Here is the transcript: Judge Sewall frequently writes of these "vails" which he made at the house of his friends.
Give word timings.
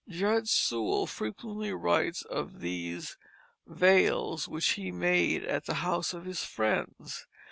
Judge 0.09 0.49
Sewall 0.49 1.05
frequently 1.05 1.71
writes 1.71 2.23
of 2.23 2.59
these 2.59 3.17
"vails" 3.67 4.47
which 4.47 4.69
he 4.69 4.91
made 4.91 5.43
at 5.45 5.65
the 5.67 5.75
house 5.85 6.11
of 6.11 6.25
his 6.25 6.43
friends. 6.43 7.27